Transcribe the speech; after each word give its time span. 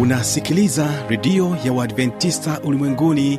unasikiliza 0.00 0.88
redio 1.08 1.56
ya 1.64 1.72
uadventista 1.72 2.60
ulimwenguni 2.64 3.38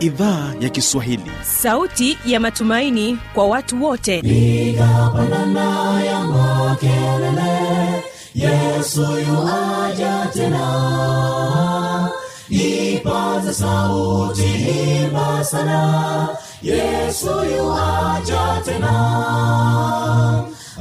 idhaa 0.00 0.52
ya 0.60 0.68
kiswahili. 0.68 1.30
Sauti 1.42 2.18
ya 2.26 2.40
matumaini 2.40 3.18
kwa 3.34 3.46
watu 3.46 3.84
wote. 3.84 4.20
Nigapandana 4.22 6.02
ya 6.04 6.20
makelele 6.24 8.02
yesu 8.34 9.00
yuaja 9.00 10.26
tena. 10.32 12.10
Ipaze 12.48 13.52
sauti 13.54 14.54
imba 15.02 15.44
sana 15.44 16.28
yesu 16.62 17.26
yuaja 17.56 18.62
tena. 18.64 18.94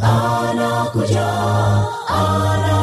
Anakuja 0.01 1.27
anakuja 2.07 2.82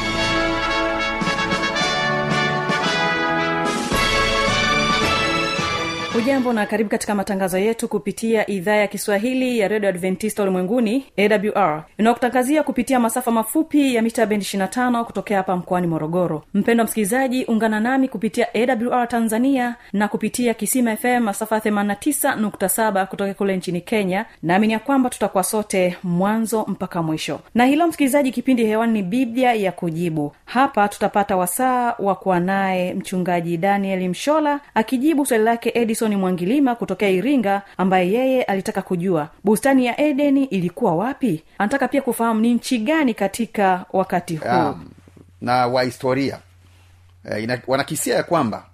hujambo 6.21 6.53
na 6.53 6.65
karibu 6.65 6.89
katika 6.89 7.15
matangazo 7.15 7.57
yetu 7.57 7.87
kupitia 7.87 8.49
idhaa 8.49 8.75
ya 8.75 8.87
kiswahili 8.87 9.59
ya 9.59 9.67
redio 9.67 9.89
adventista 9.89 10.43
ulimwenguni 10.43 11.05
awr 11.17 11.83
inayokutangazia 11.97 12.63
kupitia 12.63 12.99
masafa 12.99 13.31
mafupi 13.31 13.95
ya 13.95 14.01
mita 14.01 14.25
bendi 14.25 14.45
25 14.45 15.03
kutokea 15.03 15.37
hapa 15.37 15.55
mkoani 15.57 15.87
morogoro. 15.87 16.43
Mpendo 16.53 16.83
msikilizaji 16.83 17.45
ungana 17.45 17.79
nami 17.79 18.07
kupitia 18.07 18.47
awr 18.55 19.07
tanzania 19.07 19.75
na 19.93 20.07
kupitia 20.07 20.53
kisima 20.53 20.95
fm 20.97 21.19
masafa 21.19 21.57
89.7 21.57 23.05
kutoka 23.05 23.33
kule 23.33 23.57
nchini 23.57 23.81
kenya. 23.81 24.25
Naamini 24.43 24.73
ya 24.73 24.79
kwamba 24.79 25.09
tutakuwa 25.09 25.43
sote 25.43 25.97
mwanzo 26.03 26.65
mpaka 26.67 27.01
mwisho. 27.03 27.39
Na 27.55 27.65
hilo 27.65 27.87
msikilizaji 27.87 28.31
kipindi 28.31 28.65
hewani 28.65 28.93
ni 28.93 29.03
biblia 29.03 29.53
ya 29.53 29.71
kujibu. 29.71 30.33
Hapa 30.45 30.87
tutapata 30.87 31.37
wasaa 31.37 31.93
wa 31.99 32.15
kuwa 32.15 32.39
naye 32.39 32.93
mchungaji 32.93 33.57
daniel 33.57 34.09
mshola 34.09 34.59
akijibu 34.73 35.25
swali 35.25 35.43
lake 35.43 35.71
edison 35.75 36.10
mwangilima 36.15 36.75
kutokea 36.75 37.09
iringa 37.09 37.61
ambaye 37.77 38.11
yeye 38.11 38.43
alitaka 38.43 38.81
kujua 38.81 39.29
bustani 39.43 39.85
ya 39.85 40.01
edeni 40.01 40.43
ilikuwa 40.43 40.95
wapi. 40.95 41.43
Anataka 41.57 41.87
pia 41.87 42.01
kufahamu 42.01 42.39
ni 42.41 42.53
nchi 42.53 42.79
gani 42.79 43.13
katika 43.13 43.85
wakati 43.93 44.35
huu. 44.35 44.49
Um, 44.69 44.89
na 45.41 45.67
wahistoria 45.67 46.39
e, 47.25 47.43
ina, 47.43 47.61
wanakisia 47.67 48.15
ya 48.15 48.23
kwamba 48.23 48.65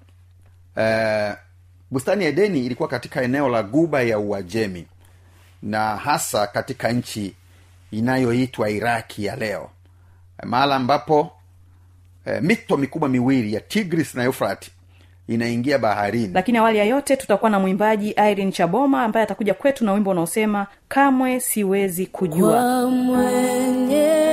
e, 0.82 1.34
bustani 1.92 2.24
ya 2.24 2.30
edeni 2.30 2.66
ilikuwa 2.66 2.90
katika 2.90 3.22
eneo 3.22 3.50
la 3.50 3.64
guba 3.64 4.02
ya 4.02 4.20
uajemi 4.20 4.86
na 5.64 5.96
hasa 5.98 6.48
katika 6.48 6.92
nchi 6.92 7.36
inayoitwa 7.92 8.70
iraki 8.70 9.26
ya 9.26 9.36
leo. 9.36 9.70
Mahala 10.44 10.76
ambapo 10.76 11.32
e, 12.26 12.42
mito 12.42 12.78
mikubwa 12.78 13.10
miwili 13.10 13.54
ya 13.54 13.62
tigris 13.62 14.16
na 14.16 14.24
eufrat 14.24 14.70
inaingia 15.28 15.78
baharini. 15.80 16.30
Lakini 16.34 16.58
awali 16.58 16.78
ya 16.78 16.84
yote 16.84 17.16
tutakuwa 17.16 17.52
na 17.52 17.60
mwimbaji 17.60 18.10
irene 18.10 18.52
chaboma 18.52 19.04
ambaye 19.04 19.24
atakuja 19.24 19.54
kwetu 19.54 19.86
na 19.86 19.94
wimbo 19.94 20.12
unaosema 20.12 20.68
kamwe 20.88 21.40
siwezi 21.40 22.06
kujua. 22.06 22.52
Kwa 22.54 22.90
mwenye 22.92 24.27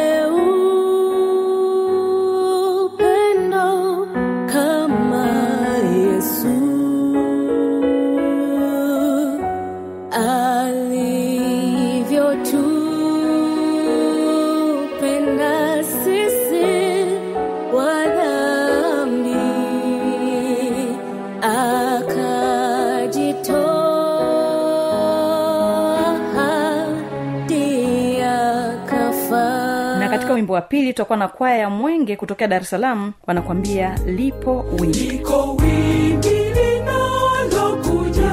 katika 30.34 30.42
wimbo 30.42 30.52
wa 30.54 30.60
pili 30.62 30.92
tutakuwa 30.92 31.18
na 31.18 31.28
kwaya 31.28 31.56
ya 31.58 31.70
mwenge 31.70 32.16
kutokea 32.16 32.48
dar 32.48 32.62
es 32.62 32.70
salaam 32.70 33.12
wanakwambia 33.26 33.98
lipo 34.06 34.64
wimbi. 34.80 34.98
Liko 34.98 35.50
wimbi 35.56 36.28
linalokuja 36.54 38.32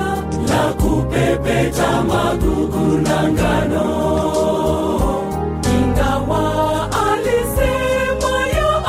la 0.49 0.73
kupepeta 0.73 2.01
magugu 2.03 2.97
na 2.97 3.29
ngano. 3.31 3.85
Ingawa 5.79 6.89
alisema 7.11 8.47
ya 8.47 8.83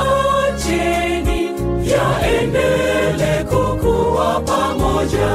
acheni 0.49 1.51
yaendele 1.91 3.45
kukuwa 3.45 4.41
pamoja. 4.41 5.28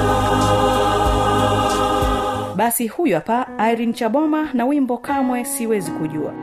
Basi 2.56 2.88
huyu 2.88 3.16
hapa 3.16 3.48
irene 3.72 3.94
chaboma 3.94 4.50
na 4.54 4.66
wimbo 4.66 4.98
kamwe 4.98 5.46
siwezi 5.46 5.92
kujua 5.92 6.34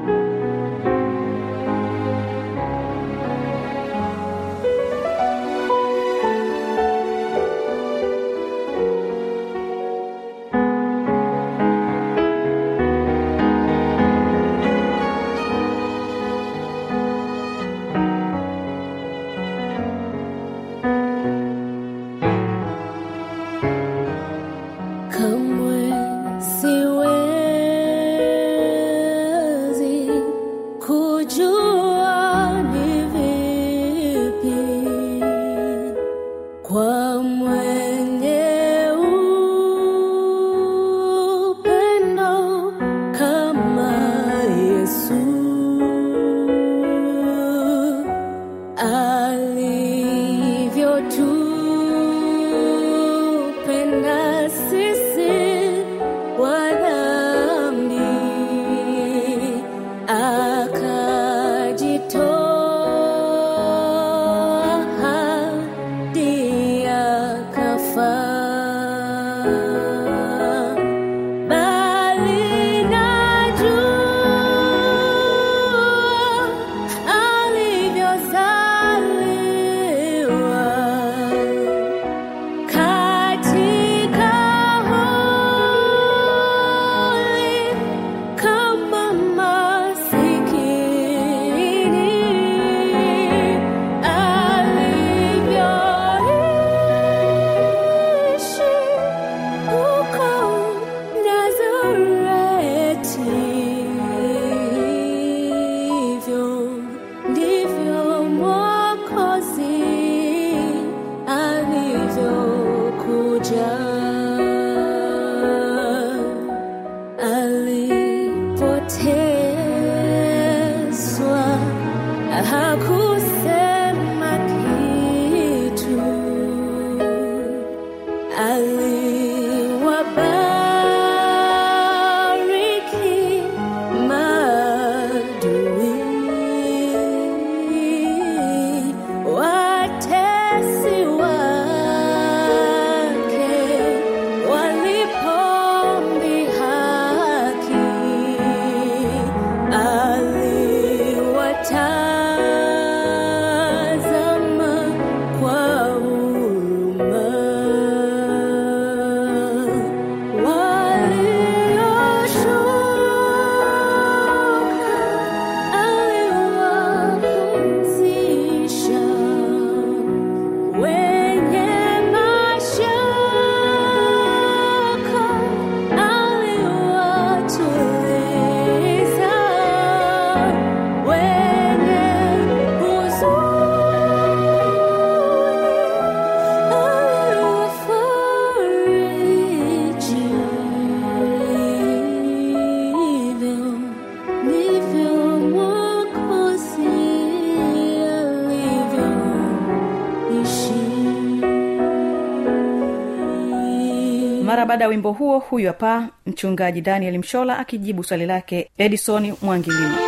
baada 204.75 204.85
ya 204.85 204.89
wimbo 204.89 205.13
huo 205.13 205.39
huyu 205.39 205.67
hapa 205.67 206.09
mchungaji 206.27 206.81
daniel 206.81 207.19
mshola 207.19 207.59
akijibu 207.59 208.05
swali 208.05 208.27
lake. 208.27 208.71
Edison 208.79 209.37
mwangilima. 209.43 209.99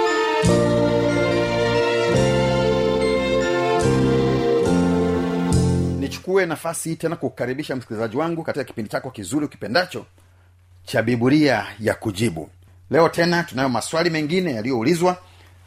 Nichukue 6.00 6.46
nafasi 6.46 6.96
tena 6.96 7.16
kukaribisha 7.16 7.76
msikilizaji 7.76 8.16
wangu 8.16 8.42
katika 8.42 8.64
kipindi 8.64 8.90
chako 8.90 9.10
kizuri 9.10 9.46
ukipendacho 9.46 10.06
cha 10.84 11.02
bibulia 11.02 11.66
ya 11.80 11.94
kujibu. 11.94 12.50
Leo 12.90 13.08
tena 13.08 13.42
tunayo 13.42 13.68
maswali 13.68 14.10
mengine 14.10 14.54
yaliyoulizwa 14.54 15.16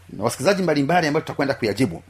na 0.10 0.24
wasikilizaji 0.24 0.64
mbalimbali 0.64 1.08
ambayo 1.08 1.22
tutakwenda 1.22 1.54
kuyajibu. 1.54 2.04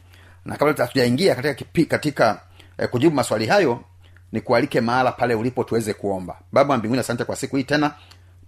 Na 0.45 0.57
kabla 0.57 0.73
hatujaingia 0.85 1.35
katika, 1.35 1.85
katika 1.85 2.41
eh, 2.77 2.89
kujibu 2.89 3.15
maswali 3.15 3.45
hayo 3.45 3.83
ni 4.31 4.41
kualike 4.41 4.81
mahala 4.81 5.11
pale 5.11 5.35
ulipo 5.35 5.63
tuweze 5.63 5.93
kuomba. 5.93 6.35
Baba 6.51 6.77
mbinguni 6.77 6.99
asante 7.01 7.23
kwa 7.23 7.35
siku 7.35 7.55
hii 7.55 7.63
tena. 7.63 7.93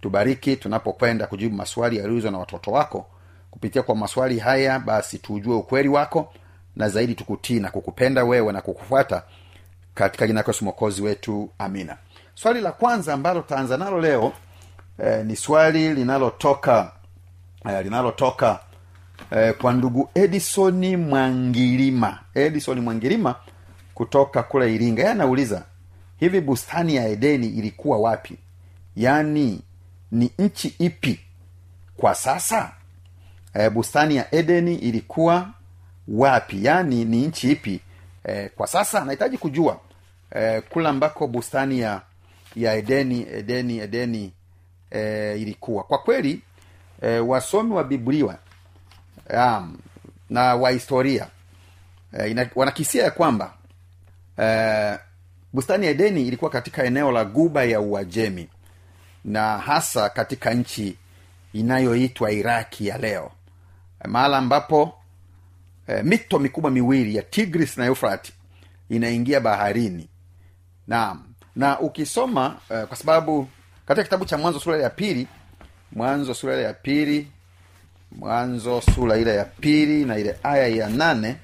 Tubariki 0.01 0.56
tunapokwenda 0.56 1.28
kujibu 1.28 1.56
maswali 1.56 1.95
yaliyoulizwa 1.98 2.31
na 2.31 2.38
watoto 2.38 2.72
wako. 2.72 3.06
Kupitia 3.51 3.81
kwa 3.83 3.95
maswali 3.95 4.39
haya 4.39 4.80
basi 4.80 5.18
tujue 5.18 5.56
ukweli 5.56 5.89
wako 5.89 6.33
na 6.75 6.89
zaidi 6.89 7.16
tukutii 7.16 7.60
na 7.60 7.69
kukupenda 7.72 8.24
wewe 8.24 8.54
na 8.54 8.62
kukufuata 8.62 9.24
katika 9.94 10.28
jina 10.28 10.39
lako 10.39 10.54
mokozi 10.62 11.01
wetu. 11.01 11.50
Amina. 11.57 11.98
Swali 12.36 12.62
la 12.62 12.72
kwanza 12.72 13.13
ambalo 13.13 13.42
tutaanza 13.42 13.77
nalo 13.77 14.01
leo 14.01 14.34
eh, 15.04 15.25
ni 15.25 15.36
swali 15.36 15.94
linalotoka 15.94 16.92
eh, 17.69 17.84
linalotoka 17.84 18.60
eh, 19.31 19.54
kwa 19.62 19.74
ndugu 19.74 20.10
edisoni 20.16 20.98
mwangilima. 20.98 22.19
Edisoni 22.36 22.81
mwangilima 22.81 23.36
kutoka 23.94 24.44
kule 24.44 24.75
iringa. 24.75 25.12
Anauliza 25.12 25.63
hivi 26.22 26.42
bustani 26.42 26.96
ya 26.96 27.08
edeni 27.08 27.48
ilikuwa 27.48 27.98
wapi? 28.00 28.38
Yaani 28.96 29.62
ni 30.12 30.32
nchi 30.40 30.76
ipi 30.80 31.20
kwa 31.98 32.16
sasa? 32.16 32.72
E, 33.54 33.70
bustani 33.70 34.16
ya 34.16 34.36
edeni 34.36 34.76
ilikuwa 34.76 35.50
wapi? 36.08 36.66
Yaani 36.66 37.06
ni 37.06 37.28
nchi 37.28 37.52
ipi 37.52 37.82
e, 38.24 38.50
kwa 38.50 38.68
sasa? 38.68 39.02
Anahitaji 39.02 39.38
kujua 39.38 39.80
e, 40.36 40.62
kula 40.62 40.90
ambako 40.90 41.28
bustani 41.28 41.80
ya 41.80 42.02
ya 42.56 42.74
edeni 42.74 43.22
edeni 43.34 43.78
edeni 43.80 44.34
e, 44.92 45.36
ilikuwa. 45.38 45.84
Kwa 45.84 45.98
kweli 45.98 46.42
e, 47.02 47.20
wasomi 47.20 47.74
wa 47.74 47.84
biblia 47.84 48.38
um, 49.34 49.78
na 50.30 50.56
wahistoria 50.56 51.28
e, 52.20 52.30
ina- 52.32 52.50
wanakisia 52.56 53.04
ya 53.04 53.12
kwamba 53.12 53.54
e, 54.40 54.98
bustani 55.53 55.86
ya 55.86 55.92
edeni 55.92 56.27
ilikuwa 56.27 56.51
katika 56.51 56.83
eneo 56.83 57.12
la 57.12 57.25
guba 57.25 57.63
ya 57.63 57.81
uajemi 57.81 58.48
na 59.25 59.57
hasa 59.57 60.09
katika 60.09 60.53
nchi 60.53 60.98
inayoitwa 61.53 62.31
iraki 62.31 62.88
ya 62.88 62.98
leo 62.98 63.31
mahala 64.07 64.38
ambapo 64.38 64.94
e, 65.88 66.03
mito 66.03 66.39
mikubwa 66.39 66.71
miwili 66.71 67.15
ya 67.15 67.24
tigris 67.24 67.77
na 67.77 67.86
eufrat 67.86 68.31
inaingia 68.89 69.39
baharini. 69.39 70.09
Naam. 70.88 71.24
Na 71.56 71.80
ukisoma 71.80 72.57
e, 72.69 72.86
kwa 72.86 72.98
sababu 72.98 73.48
katika 73.86 74.03
kitabu 74.03 74.25
cha 74.25 74.38
mwanzo 74.38 74.59
sura 74.59 74.77
ya 74.77 74.89
pili 74.89 75.27
mwanzo 75.92 76.33
sura 76.33 76.53
ile 76.53 76.63
ya 76.63 76.74
pili 76.74 77.27
mwanzo 78.12 78.81
sura 78.81 79.18
ile 79.18 79.36
ya 79.36 79.45
pili 79.45 80.06
na 80.06 80.18
ile 80.18 80.36
aya 80.44 80.68
ya 80.68 80.89
nane 80.89 81.36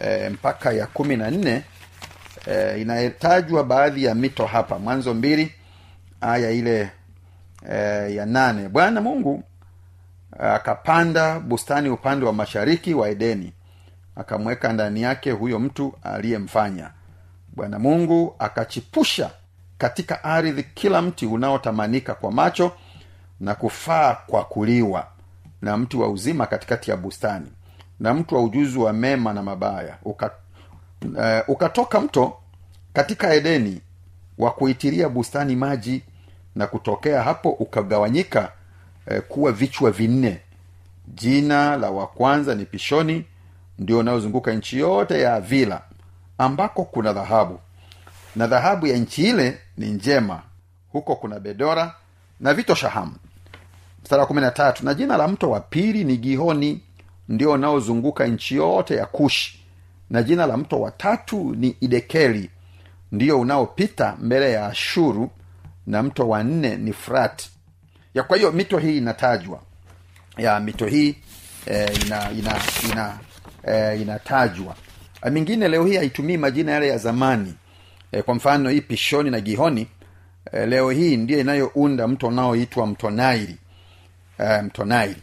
e, 0.00 0.28
mpaka 0.28 0.72
ya 0.72 0.86
kumi 0.86 1.16
na 1.16 1.30
nne 1.30 1.62
e, 2.48 2.80
inatajwa 2.80 3.64
baadhi 3.64 4.04
ya 4.04 4.14
mito 4.14 4.46
hapa. 4.46 4.78
Mwanzo 4.78 5.14
mbili 5.14 5.54
aya 6.20 6.50
ile 6.50 6.90
e, 7.70 8.14
ya 8.14 8.26
nane. 8.26 8.68
Bwana 8.68 9.00
mungu 9.00 9.42
akapanda 10.38 11.40
bustani 11.40 11.88
upande 11.88 12.26
wa 12.26 12.32
mashariki 12.32 12.94
wa 12.94 13.08
edeni 13.08 13.52
akamweka 14.16 14.72
ndani 14.72 15.02
yake 15.02 15.30
huyo 15.30 15.58
mtu 15.58 15.94
aliyemfanya. 16.02 16.90
Bwana 17.56 17.78
mungu 17.78 18.36
akachipusha 18.38 19.30
katika 19.78 20.24
ardhi 20.24 20.62
kila 20.62 21.02
mti 21.02 21.26
unaotamanika 21.26 22.14
kwa 22.14 22.32
macho 22.32 22.72
na 23.40 23.54
kufaa 23.54 24.14
kwa 24.26 24.44
kuliwa 24.44 25.06
na 25.62 25.76
mti 25.76 25.96
wa 25.96 26.08
uzima 26.08 26.46
katikati 26.46 26.90
ya 26.90 26.96
bustani 26.96 27.46
na 28.00 28.14
mtu 28.14 28.34
wa 28.34 28.42
ujuzi 28.42 28.78
wa 28.78 28.92
mema 28.92 29.32
na 29.32 29.42
mabaya. 29.42 29.96
Uka, 30.04 30.30
uh, 31.04 31.48
ukatoka 31.48 32.00
mto 32.00 32.37
katika 32.98 33.34
edeni 33.34 33.80
wa 34.38 34.50
kuitiria 34.50 35.08
bustani 35.08 35.56
maji 35.56 36.02
na 36.54 36.66
kutokea 36.66 37.22
hapo 37.22 37.50
ukagawanyika 37.50 38.52
eh, 39.06 39.22
kuwa 39.28 39.52
vichwa 39.52 39.90
vinne. 39.90 40.40
Jina 41.08 41.76
la 41.76 41.90
wa 41.90 42.06
kwanza 42.06 42.54
ni 42.54 42.64
pishoni 42.64 43.24
ndio 43.78 43.98
unaozunguka 43.98 44.52
nchi 44.52 44.78
yote 44.78 45.20
ya 45.20 45.34
avila 45.34 45.82
ambako 46.38 46.84
kuna 46.84 47.12
dhahabu. 47.12 47.60
Na 48.36 48.46
dhahabu 48.46 48.86
ya 48.86 48.96
nchi 48.96 49.28
ile 49.28 49.58
ni 49.76 49.86
njema. 49.86 50.42
Huko 50.92 51.16
kuna 51.16 51.40
bedora 51.40 51.94
na 52.40 52.54
vito 52.54 52.74
shahamu. 52.74 53.14
Mstara 54.02 54.26
kumi 54.26 54.40
na 54.40 54.50
tatu 54.50 54.84
na 54.84 54.94
jina 54.94 55.16
la 55.16 55.28
mto 55.28 55.50
wa 55.50 55.60
pili 55.60 56.04
ni 56.04 56.16
gihoni 56.16 56.80
ndio 57.28 57.52
unaozunguka 57.52 58.26
nchi 58.26 58.56
yote 58.56 58.94
ya 58.96 59.06
kushi. 59.06 59.64
Na 60.10 60.22
jina 60.22 60.46
la 60.46 60.56
mto 60.56 60.80
wa 60.80 60.90
tatu 60.90 61.54
ni 61.54 61.76
idekeli 61.80 62.50
ndio 63.12 63.40
unaopita 63.40 64.16
mbele 64.20 64.52
ya 64.52 64.66
ashuru 64.66 65.30
na 65.86 66.02
mto 66.02 66.28
wa 66.28 66.44
nne 66.44 66.76
ni 66.76 66.92
frati 66.92 67.50
ya 68.14 68.22
kwa 68.22 68.36
hiyo 68.36 68.52
mito 68.52 68.78
hii 68.78 68.98
inatajwa. 68.98 69.62
Ya 70.36 70.60
mito 70.60 70.86
hii 70.86 71.16
eh, 71.66 71.90
ina 72.06 72.30
ina 72.30 72.60
ina 72.92 73.18
eh, 73.66 74.00
inatajwa. 74.00 74.76
Ah, 75.22 75.30
mingine 75.30 75.68
leo 75.68 75.86
hii 75.86 75.96
haitumii 75.96 76.36
majina 76.36 76.72
yale 76.72 76.88
ya 76.88 76.98
zamani. 76.98 77.54
Eh, 78.12 78.22
kwa 78.24 78.34
mfano 78.34 78.70
hii 78.70 78.80
pishoni 78.80 79.30
na 79.30 79.40
gihoni 79.40 79.86
eh, 80.52 80.68
leo 80.68 80.90
hii 80.90 81.16
ndio 81.16 81.40
inayounda 81.40 82.08
mto 82.08 82.26
unaoitwa 82.26 82.86
mto 82.86 83.10
nairi 83.10 83.56
eh, 84.38 84.62
mto 84.64 84.84
nairi 84.84 85.22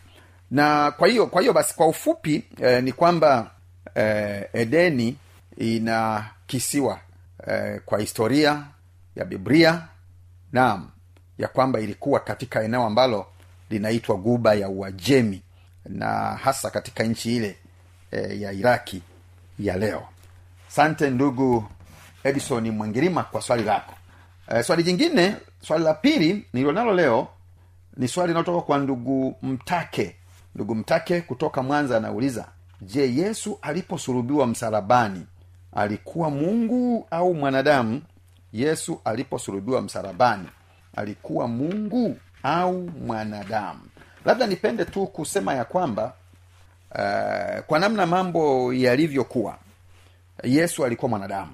na 0.52 0.92
kwa 0.92 1.08
hiyo 1.08 1.28
kwa 1.28 1.42
hiyo 1.42 1.54
basi 1.54 1.76
kwa 1.76 1.88
ufupi 1.88 2.44
eh, 2.62 2.84
ni 2.84 2.92
kwamba 2.92 3.52
eh, 3.96 4.44
edeni 4.54 5.16
ina 5.58 6.26
kisiwa 6.48 7.00
eh, 7.48 7.82
kwa 7.86 8.00
historia 8.00 8.66
ya 9.16 9.26
biblia 9.26 9.88
naam 10.52 10.90
ya 11.38 11.48
kwamba 11.48 11.80
ilikuwa 11.80 12.20
katika 12.20 12.64
eneo 12.64 12.86
ambalo 12.86 13.26
linaitwa 13.70 14.16
guba 14.18 14.54
ya 14.54 14.70
uajemi 14.70 15.42
na 15.86 16.08
hasa 16.44 16.70
katika 16.70 17.04
nchi 17.04 17.36
ile 17.36 17.58
e, 18.12 18.40
ya 18.40 18.52
iraki 18.52 19.02
ya 19.60 19.78
leo. 19.78 20.04
Sante 20.68 21.10
ndugu 21.10 21.66
edison 22.24 22.72
mwangirima 22.72 23.24
kwa 23.24 23.42
swali 23.42 23.64
lako. 23.64 23.94
E, 24.48 24.64
swali 24.64 24.84
jingine 24.84 25.36
swali 25.62 25.84
la 25.84 25.94
pili 25.94 26.46
nilionalo 26.54 26.94
leo 26.94 27.28
ni 27.98 28.08
swali 28.08 28.28
linalotoka 28.28 28.62
kwa 28.62 28.78
ndugu 28.78 29.36
mtake. 29.42 30.16
Ndugu 30.56 30.76
mtake 30.76 31.22
kutoka 31.22 31.64
mwanza 31.64 31.98
anauliza 31.98 32.48
je 32.82 33.16
yesu 33.16 33.60
aliposulubiwa 33.62 34.48
msalabani 34.48 35.26
alikuwa 35.76 36.30
mungu 36.30 37.08
au 37.12 37.34
mwanadamu? 37.34 38.02
Yesu 38.54 39.02
aliposulubiwa 39.06 39.82
msalabani 39.82 40.48
alikuwa 40.96 41.48
mungu 41.48 42.18
au 42.44 42.82
mwanadamu? 42.84 43.80
Labda 44.26 44.48
nipende 44.48 44.86
tu 44.86 45.08
kusema 45.08 45.54
ya 45.54 45.66
kwamba 45.66 46.14
uh, 46.92 47.60
kwa 47.66 47.80
namna 47.80 48.06
mambo 48.06 48.74
yalivyokuwa 48.74 49.58
yesu 50.44 50.86
alikuwa 50.86 51.10
mwanadamu. 51.10 51.52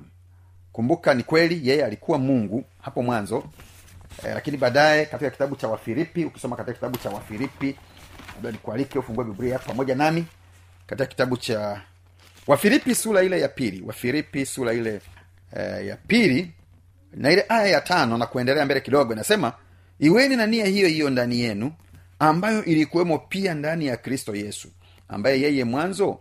Kumbuka 0.73 1.13
ni 1.13 1.23
kweli 1.23 1.69
yeye 1.69 1.85
alikuwa 1.85 2.17
mungu 2.17 2.63
hapo 2.81 3.01
mwanzo 3.03 3.43
eh, 4.25 4.31
lakini 4.33 4.57
baadaye 4.57 5.05
katika 5.05 5.29
kitabu 5.31 5.55
cha 5.55 5.67
wafilipi 5.67 6.25
ukisoma 6.25 6.55
katika 6.55 6.73
kitabu 6.73 6.97
cha 6.97 7.09
wafilipi 7.09 7.75
labda 8.33 8.51
nikualike 8.51 8.99
ufungue 8.99 9.23
biblia 9.23 9.53
yako 9.53 9.65
pamoja 9.67 9.95
nami 9.95 10.25
katika 10.87 11.05
kitabu 11.05 11.37
cha 11.37 11.81
wafilipi 12.51 12.95
sura 12.95 13.23
ile 13.23 13.41
ya 13.41 13.47
pili 13.47 13.81
wafilipi 13.81 14.45
sura 14.45 14.73
ile 14.73 15.01
eh, 15.55 15.87
ya 15.87 15.97
pili 15.97 16.51
na 17.13 17.31
ile 17.31 17.45
aya 17.49 17.67
ya 17.67 17.81
tano 17.81 18.17
na 18.17 18.25
kuendelea 18.25 18.65
mbele 18.65 18.81
kidogo 18.81 19.13
inasema 19.13 19.53
iweni 19.99 20.35
na 20.35 20.47
nia 20.47 20.65
hiyo 20.65 20.87
hiyo 20.87 21.09
ndani 21.09 21.39
yenu 21.39 21.71
ambayo 22.19 22.65
ilikuwemo 22.65 23.17
pia 23.17 23.53
ndani 23.53 23.85
ya 23.85 23.97
kristo 23.97 24.35
yesu 24.35 24.67
ambaye 25.09 25.41
yeye 25.41 25.63
mwanzo 25.63 26.19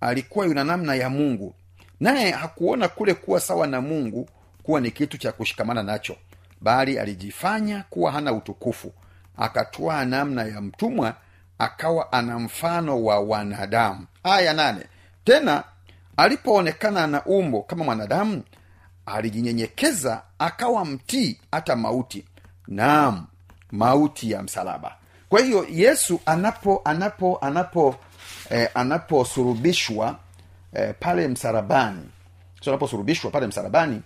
alikuwa 0.00 0.46
yuna 0.46 0.64
namna 0.64 0.94
ya 0.94 1.10
mungu 1.10 1.54
naye 2.00 2.30
hakuona 2.30 2.88
kule 2.88 3.14
kuwa 3.14 3.40
sawa 3.40 3.66
na 3.66 3.80
mungu 3.80 4.28
kuwa 4.62 4.80
ni 4.80 4.90
kitu 4.90 5.18
cha 5.18 5.32
kushikamana 5.32 5.82
nacho 5.82 6.16
bali 6.60 6.98
alijifanya 6.98 7.84
kuwa 7.90 8.12
hana 8.12 8.32
utukufu 8.32 8.92
akatwaa 9.36 10.04
namna 10.04 10.44
ya 10.44 10.60
mtumwa 10.60 11.16
akawa 11.58 12.12
ana 12.12 12.38
mfano 12.38 13.04
wa 13.04 13.20
wanadamu. 13.20 14.06
Aya 14.22 14.52
nane 14.52 14.86
tena 15.30 15.64
alipoonekana 16.16 17.06
na 17.06 17.24
umbo 17.24 17.62
kama 17.62 17.84
mwanadamu 17.84 18.42
alijinyenyekeza 19.06 20.22
akawa 20.38 20.84
mtii 20.84 21.40
hata 21.52 21.76
mauti. 21.76 22.24
Naam 22.68 23.26
mauti 23.72 24.30
ya 24.30 24.42
msalaba. 24.42 24.96
Kwa 25.28 25.40
hiyo 25.40 25.66
yesu 25.70 26.20
anapo 26.26 26.80
anapo 26.84 27.38
anapo 27.40 27.94
eh, 28.50 28.68
anaposurubishwa 28.74 30.18
eh, 30.74 30.94
pale 31.00 31.28
msalabani 31.28 32.08
so 32.60 32.70
anaposurubishwa 32.70 33.30
pale 33.30 33.46
msalabani 33.46 34.02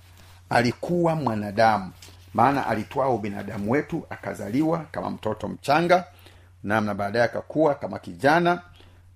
alikuwa 0.51 1.15
mwanadamu. 1.15 1.93
Maana 2.35 2.67
alitwaa 2.67 3.09
ubinadamu 3.09 3.71
wetu 3.71 4.07
akazaliwa 4.11 4.79
kama 4.93 5.11
mtoto 5.11 5.49
mchanga 5.49 6.05
nam 6.65 6.85
na 6.85 6.95
baadaye 6.95 7.25
akakuwa 7.25 7.75
kama 7.75 7.99
kijana 7.99 8.63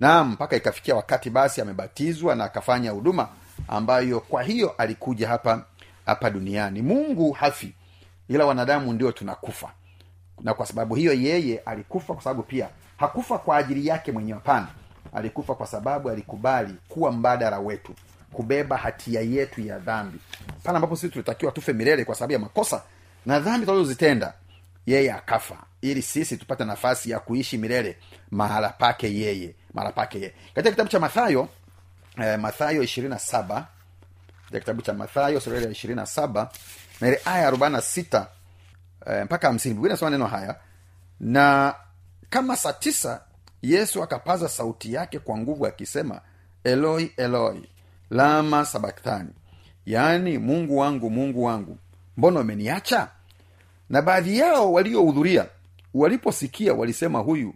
naam 0.01 0.31
mpaka 0.33 0.57
ikafikia 0.57 0.95
wakati 0.95 1.31
basi 1.31 1.61
amebatizwa 1.61 2.35
na 2.35 2.45
akafanya 2.45 2.91
huduma 2.91 3.29
ambayo 3.69 4.21
kwa 4.21 4.43
hiyo 4.43 4.75
alikuja 4.79 5.29
hapa 5.29 5.65
hapa 6.07 6.31
duniani. 6.31 6.83
Mungu 6.83 7.33
hafi 7.33 7.73
ila 8.29 8.47
wanadamu 8.47 8.93
ndio 8.93 9.13
tunakufa. 9.13 9.73
Na 10.41 10.55
kwa 10.55 10.67
sababu 10.67 10.95
hiyo 10.95 11.13
yeye 11.13 11.59
alikufa 11.59 12.15
kwa 12.15 12.23
sababu 12.23 12.43
pia 12.43 12.69
hakufa 12.97 13.39
kwa 13.39 13.57
ajili 13.57 13.87
yake 13.87 14.13
mwenyewe 14.13 14.39
hapana. 14.39 14.69
Alikufa 15.15 15.55
kwa 15.55 15.67
sababu 15.67 16.11
alikubali 16.11 16.75
kuwa 16.89 17.13
mbadala 17.13 17.59
wetu 17.59 17.93
kubeba 18.33 18.77
hatia 18.77 19.21
yetu 19.21 19.61
ya 19.61 19.79
dhambi. 19.79 20.19
Pale 20.63 20.77
ambapo 20.77 20.97
sisi 20.97 21.09
tulitakiwa 21.13 21.53
tufe 21.53 21.73
milele 21.73 22.05
kwa 22.05 22.15
sababu 22.15 22.33
ya 22.33 22.39
makosa 22.39 22.83
na 23.27 23.41
dhambi 23.41 23.67
tunazozitenda 23.67 24.33
yeye 24.87 25.13
akafa 25.13 25.57
ili 25.81 26.03
sisi 26.03 26.37
tupate 26.37 26.65
nafasi 26.65 27.11
ya 27.11 27.21
kuishi 27.21 27.59
milele 27.59 27.97
mahala 28.31 28.69
pake 28.69 29.15
yeye 29.15 29.55
mahala 29.75 29.93
pake. 29.93 30.21
Ye 30.21 30.35
katika 30.55 30.71
kitabu 30.71 30.89
cha 30.91 31.01
mathayo 31.01 31.49
eh, 32.23 32.39
mathayo 32.39 32.83
ishirini 32.83 33.11
na 33.15 33.19
saba 33.19 33.67
katika 34.41 34.61
kitabu 34.61 34.83
cha 34.83 34.95
mathayo 34.95 35.41
sura 35.41 35.61
ya 35.61 35.71
ishirini 35.71 36.01
na 36.01 36.07
saba 36.07 36.51
na 37.01 37.17
aya 37.25 37.49
arobaini 37.49 37.77
na 37.77 37.83
sita 37.83 38.27
eh, 39.07 39.25
mpaka 39.25 39.47
hamsini. 39.49 39.75
Biblia 39.75 39.91
inasema 39.91 40.11
neno 40.11 40.27
haya 40.27 40.57
na 41.21 41.75
kama 42.31 42.57
saa 42.57 42.73
tisa 42.73 43.21
yesu 43.63 44.03
akapaza 44.03 44.49
sauti 44.49 44.93
yake 44.93 45.19
kwa 45.19 45.39
nguvu 45.39 45.67
akisema 45.67 46.21
eloi 46.65 47.13
eloi 47.17 47.69
lama 48.11 48.65
sabakthani 48.65 49.31
yaani 49.87 50.39
mungu 50.39 50.79
wangu 50.79 51.11
mungu 51.11 51.45
wangu 51.45 51.79
mbona 52.17 52.41
umeniacha 52.41 53.09
na 53.91 54.03
baadhi 54.03 54.39
yao 54.39 54.73
waliohudhuria 54.73 55.47
waliposikia 55.95 56.75
walisema 56.75 57.19
huyu 57.19 57.55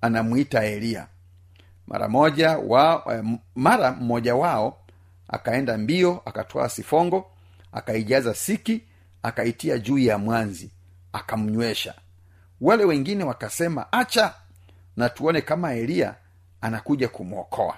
anamwita 0.00 0.64
eliya 0.64 1.06
mara 1.86 2.08
moja 2.08 2.58
wa, 2.58 3.04
eh, 3.14 3.24
mara 3.54 3.92
mmoja 3.92 4.34
wao 4.34 4.78
akaenda 5.28 5.78
mbio 5.78 6.22
akatwaa 6.24 6.68
sifongo 6.68 7.30
akaijaza 7.72 8.34
siki 8.34 8.82
akaitia 9.22 9.78
juu 9.78 9.98
ya 9.98 10.18
mwanzi 10.18 10.70
akamnywesha. 11.12 11.94
Wale 12.60 12.84
wengine 12.84 13.24
wakasema 13.24 13.92
acha 13.92 14.34
na 14.96 15.08
tuone 15.08 15.40
kama 15.40 15.74
eliya 15.74 16.14
anakuja 16.60 17.08
kumwokoa. 17.08 17.76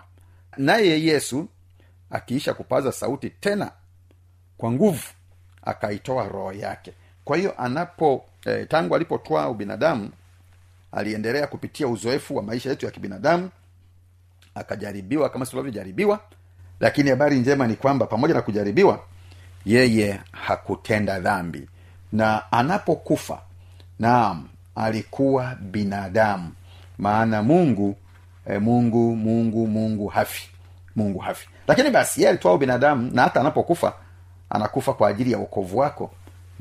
Naye 0.57 1.05
yesu 1.05 1.49
akiisha 2.11 2.55
kupaza 2.55 2.93
sauti 2.93 3.31
tena 3.31 3.73
kwa 4.57 4.73
nguvu 4.73 5.05
akaitoa 5.63 6.29
roho 6.29 6.53
yake. 6.53 6.93
Kwa 7.25 7.37
hiyo 7.37 7.55
anapo 7.63 8.27
eh, 8.47 8.67
tangu 8.69 8.95
alipotwaa 8.95 9.49
ubinadamu 9.49 10.11
aliendelea 10.93 11.47
kupitia 11.47 11.89
uzoefu 11.89 12.37
wa 12.37 12.43
maisha 12.43 12.71
yetu 12.71 12.87
ya 12.87 12.93
kibinadamu 12.93 13.51
akajaribiwa 14.59 15.29
kama 15.29 15.47
tunavyojaribiwa 15.47 16.21
lakini 16.81 17.11
habari 17.11 17.37
njema 17.39 17.67
ni 17.67 17.75
kwamba 17.77 18.07
pamoja 18.07 18.35
na 18.35 18.43
kujaribiwa 18.43 19.01
yeye 19.67 20.21
hakutenda 20.33 21.21
dhambi. 21.21 21.69
Na 22.13 22.53
anapokufa 22.53 23.41
naam 23.99 24.49
alikuwa 24.75 25.55
binadamu. 25.55 26.53
Maana 26.99 27.43
mungu 27.43 27.97
e, 28.47 28.59
mungu 28.59 29.17
mungu 29.17 29.67
mungu 29.67 30.07
hafi. 30.07 30.51
Mungu 30.97 31.19
hafi. 31.19 31.49
Lakini 31.69 31.91
basi 31.91 32.21
yeye 32.21 32.31
alitoa 32.31 32.55
ubinadamu 32.55 33.11
na 33.15 33.23
hata 33.23 33.41
anapokufa 33.41 33.93
anakufa 34.51 34.93
kwa 34.95 35.09
ajili 35.09 35.33
ya 35.33 35.39
uokovu 35.39 35.79
wako 35.79 36.11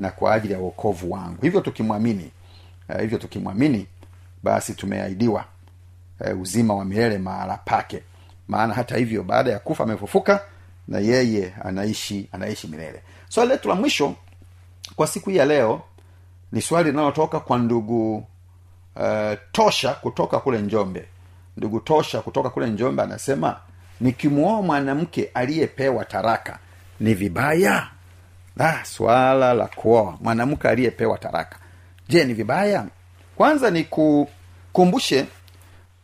na 0.00 0.10
kwa 0.10 0.34
ajili 0.34 0.52
ya 0.54 0.60
uokovu 0.60 1.12
wangu. 1.12 1.42
Hivyo 1.42 1.60
tukimwamini 1.60 2.30
eh, 2.88 3.00
hivyo 3.00 3.18
tukimwamini 3.18 3.86
basi 4.42 4.74
tumeahidiwa 4.74 5.44
eh, 6.24 6.40
uzima 6.40 6.74
wa 6.74 6.84
milele 6.84 7.18
mahala 7.18 7.56
pake. 7.56 8.02
Maana 8.48 8.74
hata 8.74 8.96
hivyo 8.96 9.22
baada 9.22 9.50
ya 9.50 9.58
kufa 9.58 9.84
amefufuka 9.84 10.40
na 10.88 10.98
yeye 10.98 11.54
anaishi 11.64 12.28
anaishi 12.32 12.66
milele. 12.68 13.02
Swali 13.28 13.48
so, 13.50 13.54
letu 13.54 13.68
la 13.68 13.74
mwisho 13.74 14.14
kwa 14.96 15.06
siku 15.06 15.30
hii 15.30 15.36
ya 15.36 15.44
leo 15.44 15.82
ni 16.52 16.62
swali 16.62 16.90
linalotoka 16.90 17.40
kwa 17.40 17.58
ndugu 17.58 18.16
uh, 18.96 19.32
tosha 19.52 19.94
kutoka 19.94 20.38
kule 20.40 20.58
njombe. 20.62 21.08
Ndugu 21.56 21.80
tosha 21.80 22.20
kutoka 22.20 22.50
kule 22.50 22.66
njombe 22.66 23.02
anasema 23.02 23.56
nikimwoa 24.00 24.62
mwanamke 24.62 25.30
aliyepewa 25.34 26.04
taraka 26.04 26.58
ni 27.00 27.14
vibaya? 27.14 27.88
Ah, 28.60 28.84
swala 28.84 29.54
la 29.54 29.66
kuoa 29.66 30.18
mwanamke 30.20 30.68
aliyepewa 30.68 31.18
taraka. 31.18 31.56
Je 32.08 32.24
ni 32.24 32.34
vibaya? 32.34 32.86
Kwanza 33.36 33.70
ni 33.70 33.84
kukumbushe 33.84 35.26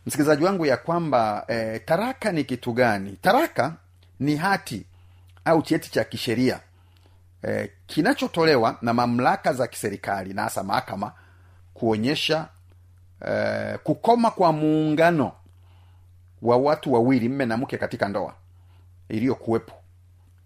msikilizaji 0.05 0.43
wangu 0.43 0.65
ya 0.65 0.77
kwamba 0.77 1.45
e, 1.47 1.79
taraka 1.79 2.31
ni 2.31 2.43
kitu 2.43 2.73
gani? 2.73 3.17
Taraka 3.21 3.73
ni 4.19 4.35
hati 4.35 4.85
au 5.45 5.61
cheti 5.61 5.91
cha 5.91 6.03
kisheria 6.03 6.59
e, 7.47 7.71
kinachotolewa 7.87 8.77
na 8.81 8.93
mamlaka 8.93 9.53
za 9.53 9.67
kiserikali 9.67 10.33
na 10.33 10.41
hasa 10.41 10.63
mahakama 10.63 11.11
kuonyesha 11.73 12.47
e, 13.27 13.77
kukoma 13.77 14.31
kwa 14.31 14.51
muungano 14.51 15.31
wa 16.41 16.57
watu 16.57 16.93
wawili 16.93 17.29
mme 17.29 17.45
na 17.45 17.57
mke 17.57 17.77
katika 17.77 18.07
ndoa 18.07 18.33
iliyokuwepo. 19.09 19.73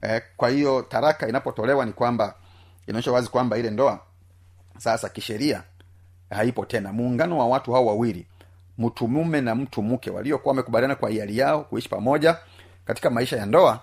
E, 0.01 0.21
kwa 0.37 0.49
hiyo 0.49 0.81
taraka 0.81 1.27
inapotolewa 1.27 1.85
ni 1.85 1.93
kwamba 1.93 2.35
inaonyesha 2.87 3.11
wazi 3.11 3.29
kwamba 3.29 3.57
ile 3.57 3.69
ndoa 3.69 3.99
sasa 4.77 5.09
kisheria 5.09 5.63
haipo 6.29 6.65
tena. 6.65 6.93
Muungano 6.93 7.37
wa 7.37 7.47
watu 7.47 7.73
hao 7.73 7.85
wawili 7.85 8.25
mtu 8.79 9.07
mume 9.07 9.41
na 9.41 9.55
mtu 9.55 9.83
mke 9.83 10.09
waliokuwa 10.09 10.51
wamekubaliana 10.51 10.95
kwa 10.95 11.09
hiari 11.09 11.37
yao 11.37 11.63
kuishi 11.63 11.89
pamoja 11.89 12.37
katika 12.85 13.09
maisha 13.09 13.37
ya 13.37 13.45
ndoa 13.45 13.79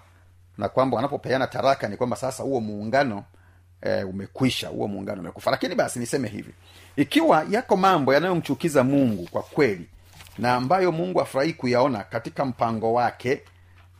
na 0.59 0.69
kwamba 0.69 0.97
wanapopeana 0.97 1.47
taraka 1.47 1.88
ni 1.88 1.97
kwamba 1.97 2.17
sasa 2.17 2.43
huo 2.43 2.61
muungano 2.61 3.25
e, 3.83 4.03
umekwisha 4.05 4.69
huo 4.69 4.88
muungano 4.88 5.21
umekufa. 5.21 5.50
Lakini 5.50 5.75
basi 5.75 5.99
niseme 5.99 6.29
hivi 6.29 6.50
ikiwa 6.97 7.47
yako 7.50 7.76
mambo 7.76 8.15
yanayomchukiza 8.15 8.85
mungu 8.85 9.29
kwa 9.31 9.43
kweli 9.43 9.87
na 10.38 10.55
ambayo 10.55 10.93
mungu 10.93 11.21
afurahii 11.21 11.53
kuyaona 11.53 11.99
katika 12.05 12.45
mpango 12.45 12.93
wake 12.93 13.43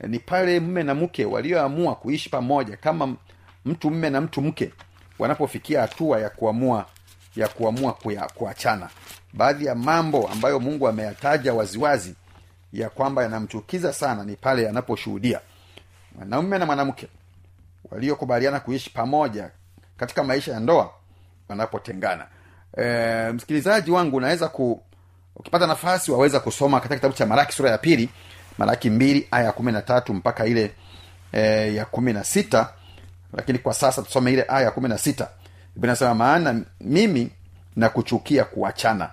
e, 0.01 0.07
ni 0.07 0.19
pale 0.19 0.61
mme 0.61 0.83
na 0.83 0.95
mke 0.95 1.25
walioamua 1.25 1.95
kuishi 1.95 2.29
pamoja 2.31 2.77
kama 2.77 3.15
mtu 3.65 3.91
mme 3.91 4.11
na 4.11 4.21
mtu 4.21 4.43
mke 4.43 4.73
wanapofikia 5.19 5.81
hatua 5.81 6.21
ya 6.21 6.31
kuamua 6.31 6.87
ya 7.37 7.49
kuamua 7.49 7.93
kuya, 7.93 8.29
kuachana 8.35 8.89
baadhi 9.37 9.65
ya 9.65 9.75
mambo 9.75 10.29
ambayo 10.29 10.61
mungu 10.61 10.89
ameyataja 10.89 11.55
waziwazi 11.55 12.15
ya 12.73 12.91
kwamba 12.91 13.23
yanamchukiza 13.23 13.93
sana 13.93 14.25
ni 14.25 14.37
pale 14.37 14.69
anaposhuhudia 14.69 15.41
mwanaume 16.17 16.59
na 16.59 16.67
mwanamke 16.67 17.09
waliokubaliana 17.91 18.61
kuishi 18.61 18.91
pamoja 18.91 19.51
katika 19.97 20.25
maisha 20.25 20.53
ya 20.53 20.61
ndoa 20.61 20.91
wanapotengana. 21.49 22.27
E, 22.79 23.33
msikilizaji 23.33 23.91
wangu 23.91 24.17
unaweza 24.17 24.49
ku 24.49 24.83
ukipata 25.37 25.67
nafasi 25.67 26.13
waweza 26.13 26.41
kusoma 26.41 26.77
katika 26.81 26.95
kitabu 26.95 27.15
cha 27.15 27.27
maraki 27.27 27.53
sura 27.53 27.71
ya 27.71 27.79
pili 27.79 28.09
maraki 28.59 28.91
mbili 28.91 29.29
aya 29.31 29.45
ya 29.45 29.53
kumi 29.53 29.73
na 29.73 29.83
tatu 29.83 30.15
mpaka 30.15 30.47
ile 30.47 30.73
e, 31.33 31.75
ya 31.75 31.85
kumi 31.85 32.13
na 32.13 32.25
sita 32.25 32.69
lakini 33.33 33.59
kwa 33.59 33.75
sasa 33.75 34.03
tusome 34.03 34.33
ile 34.33 34.45
aya 34.49 34.61
ya 34.65 34.71
kumi 34.71 34.89
na 34.89 34.99
sita 34.99 35.29
nasema 35.77 36.15
maana 36.15 36.61
mimi 36.81 37.31
nakuchukia 37.77 38.45
kuachana 38.45 39.11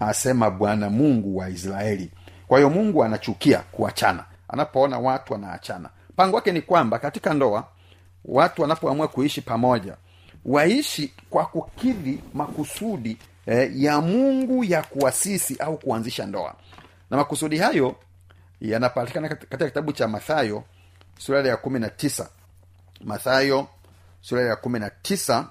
asema 0.00 0.50
bwana 0.50 0.90
mungu 0.90 1.36
wa 1.36 1.48
israeli. 1.48 2.10
Kwa 2.48 2.58
hiyo 2.58 2.70
mungu 2.70 3.04
anachukia 3.04 3.58
kuachana. 3.58 4.24
Anapoona 4.48 4.98
watu 4.98 5.32
wanaachana. 5.32 5.90
Mpango 6.10 6.36
wake 6.36 6.52
ni 6.52 6.62
kwamba 6.62 6.98
katika 6.98 7.34
ndoa 7.34 7.64
watu 8.24 8.62
wanapoamua 8.62 9.08
kuishi 9.08 9.40
pamoja 9.40 9.96
waishi 10.44 11.14
kwa 11.30 11.46
kukidhi 11.46 12.20
makusudi 12.34 13.18
eh, 13.46 13.70
ya 13.74 14.00
mungu 14.00 14.64
ya 14.64 14.82
kuasisi 14.82 15.56
au 15.58 15.78
kuanzisha 15.78 16.26
ndoa. 16.26 16.54
Na 17.10 17.16
makusudi 17.16 17.58
hayo 17.58 17.96
yanapatikana 18.60 19.28
katika 19.28 19.66
kitabu 19.66 19.92
cha 19.92 20.08
mathayo 20.08 20.64
sura 21.18 21.48
ya 21.48 21.56
kumi 21.56 21.78
na 21.78 21.88
tisa. 21.90 22.28
Mathayo 23.04 23.66
sura 24.20 24.42
ya 24.42 24.56
kumi 24.56 24.78
na 24.78 24.90
tisa 24.90 25.48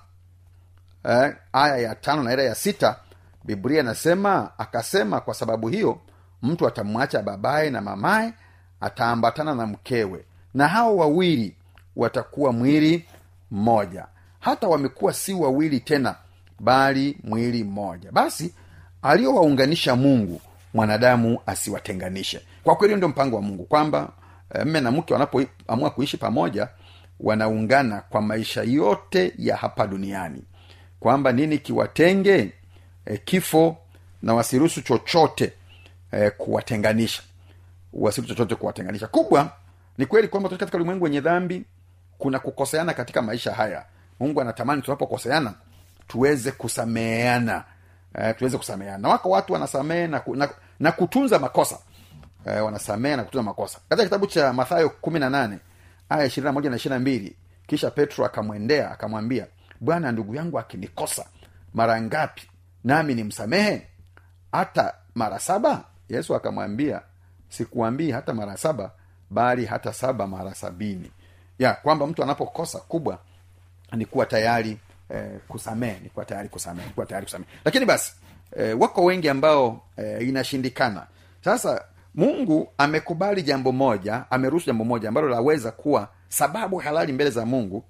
eh, 1.10 1.36
aya 1.54 1.78
ya 1.78 1.96
tano 1.96 2.24
na 2.24 2.34
ile 2.34 2.46
ya 2.46 2.56
sita 2.56 3.00
biblia 3.46 3.80
inasema 3.80 4.52
akasema 4.58 5.20
kwa 5.22 5.34
sababu 5.34 5.68
hiyo 5.68 6.00
mtu 6.42 6.68
atamwacha 6.68 7.22
babaye 7.22 7.70
na 7.70 7.82
mamaye 7.82 8.34
ataambatana 8.82 9.56
na 9.56 9.66
mkewe 9.66 10.26
na 10.54 10.68
hao 10.68 10.98
wawili 10.98 11.56
watakuwa 11.96 12.52
mwili 12.52 13.06
mmoja. 13.52 14.06
Hata 14.40 14.68
wamekuwa 14.68 15.14
si 15.14 15.34
wawili 15.34 15.80
tena 15.80 16.16
bali 16.60 17.18
mwili 17.24 17.64
mmoja. 17.64 18.12
Basi 18.12 18.54
aliowaunganisha 19.02 19.96
mungu 19.96 20.42
mwanadamu 20.74 21.40
asiwatenganishe. 21.46 22.42
Kwa 22.64 22.76
kweli 22.76 22.96
ndio 22.96 23.08
mpango 23.10 23.36
wa 23.36 23.42
mungu 23.42 23.64
kwamba 23.64 24.10
eh, 24.56 24.66
mme 24.66 24.82
na 24.82 24.92
mke 24.92 25.14
wanapoamua 25.14 25.90
kuishi 25.90 26.18
pamoja 26.18 26.68
wanaungana 27.20 28.02
kwa 28.10 28.22
maisha 28.22 28.64
yote 28.64 29.34
ya 29.38 29.56
hapa 29.58 29.88
duniani. 29.88 30.44
Kwamba 31.00 31.32
nini 31.32 31.58
kiwatenge 31.58 32.54
eh, 33.06 33.20
kifo 33.26 33.78
na 34.22 34.34
wasiruhusu 34.34 34.82
chochote 34.82 35.54
eh, 36.12 36.32
kuwatenganisha. 36.38 37.24
Wasiruhusu 37.94 38.36
chochote 38.36 38.56
kuwatenganisha. 38.56 39.08
Kubwa 39.08 39.52
ni 39.98 40.06
kweli 40.06 40.28
kwamba 40.28 40.50
katika 40.50 40.78
ulimwengu 40.78 41.04
wenye 41.04 41.22
dhambi 41.22 41.66
kuna 42.18 42.40
kukoseana 42.40 42.94
katika 42.94 43.22
maisha 43.22 43.54
haya. 43.54 43.86
Mungu 44.20 44.42
anatamani 44.42 44.82
tunapokoseana 44.82 45.54
tuweze 46.08 46.52
kusameheana 46.52 47.64
eh, 48.16 48.36
tuweze 48.38 48.58
kusameheana. 48.58 48.98
Na 48.98 49.10
wako 49.10 49.30
watu 49.30 49.54
wanasamehe 49.54 50.08
na, 50.08 50.22
na, 50.36 50.50
na 50.80 50.92
kutunza 50.92 51.40
makosa. 51.40 51.78
Eh, 52.46 52.66
wanasamehe 52.66 53.16
na 53.16 53.24
kutunza 53.24 53.44
makosa. 53.44 53.80
Katika 53.90 54.04
kitabu 54.06 54.28
cha 54.28 54.54
mathayo 54.54 54.90
kumi 54.90 55.20
na 55.20 55.30
nane 55.30 55.60
aya 56.10 56.26
ishirini 56.26 56.46
na 56.46 56.52
moja 56.52 56.70
na 56.70 56.76
ishirina 56.76 57.00
mbili 57.00 57.36
kisha 57.68 57.92
petro 57.92 58.26
akamwendea 58.26 58.92
akamwambia 58.92 59.48
bwana 59.80 60.12
ndugu 60.12 60.36
yangu 60.36 60.60
akinikosa 60.60 61.26
mara 61.74 62.02
ngapi 62.02 62.42
nami 62.86 63.16
nimsamehe? 63.16 63.88
Hata 64.52 64.94
mara 65.16 65.40
saba? 65.40 65.84
Yesu 66.10 66.36
akamwambia 66.36 67.02
sikuambii 67.50 68.12
hata 68.12 68.34
mara 68.34 68.58
saba 68.58 68.92
bali 69.30 69.66
hata 69.66 69.94
saba 69.94 70.28
mara 70.28 70.56
sabini. 70.56 71.12
Ya 71.60 71.74
kwamba 71.74 72.08
mtu 72.08 72.24
anapokosa 72.24 72.80
kubwa 72.80 73.20
ni 73.92 74.06
kuwa 74.06 74.26
tayari 74.26 74.78
eh, 75.10 75.40
kusamehe 75.48 76.00
ni 76.00 76.10
kuwa 76.10 76.26
tayari 76.26 76.50
kusamehe 76.50 76.90
kuwa 76.90 77.06
tayari 77.06 77.26
kusamehe. 77.26 77.52
Lakini 77.66 77.86
basi 77.86 78.14
eh, 78.58 78.82
wako 78.82 79.04
wengi 79.04 79.30
ambao 79.30 79.82
eh, 79.98 80.28
inashindikana. 80.28 81.08
Sasa 81.44 81.84
mungu 82.16 82.74
amekubali 82.78 83.44
jambo 83.44 83.72
moja 83.72 84.24
ameruhusu 84.30 84.66
jambo 84.68 84.84
moja 84.86 85.08
ambalo 85.10 85.30
laweza 85.30 85.72
kuwa 85.72 86.08
sababu 86.30 86.78
halali 86.78 87.14
mbele 87.14 87.30
za 87.30 87.46
mungu 87.46 87.84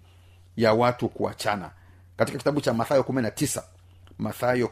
ya 0.57 0.73
watu 0.73 1.09
kuachana. 1.09 1.69
Katika 2.17 2.37
kitabu 2.37 2.61
cha 2.61 2.73
mathayo 2.73 3.03
kumi 3.03 3.21
na 3.21 3.31
tisa 3.31 3.63
mathayo 4.19 4.67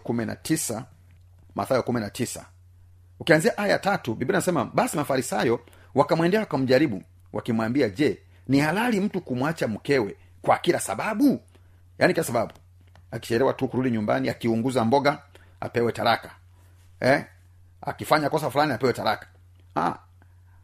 mathayo 1.55 1.83
ukianzia 3.19 3.57
aya 3.57 3.79
tatu 3.79 4.15
biblia 4.15 4.37
nasema 4.39 4.65
basi 4.65 4.97
mafarisayo 4.97 5.59
wakamwendea 5.95 6.39
wakamjaribu 6.39 7.03
wakimwambia 7.33 7.89
je 7.89 8.19
ni 8.47 8.59
halali 8.59 8.99
mtu 8.99 9.21
kumwacha 9.21 9.67
mkewe 9.67 10.15
kwa 10.41 10.57
kila 10.57 10.79
sababu? 10.79 11.41
Yaani 11.99 12.13
kila 12.13 12.23
sababu. 12.25 12.53
Akichelewa 13.11 13.53
tu 13.53 13.67
kurudi 13.67 13.91
nyumbani 13.91 14.29
akiunguza 14.29 14.85
mboga 14.85 15.21
apewe 15.59 15.91
taraka 15.91 16.31
eh? 16.99 17.25
akifanya 17.81 18.29
kosa 18.29 18.49
fulani 18.49 18.71
apewe 18.73 18.93
taraka 18.93 19.27
ah, 19.75 19.95